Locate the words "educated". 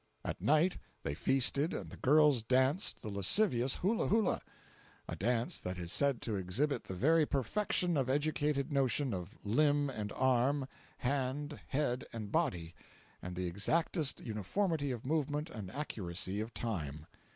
8.09-8.71